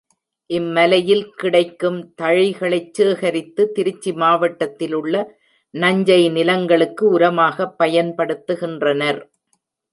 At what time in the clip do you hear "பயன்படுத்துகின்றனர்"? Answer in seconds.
7.79-9.21